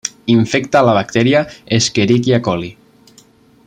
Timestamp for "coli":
2.49-2.75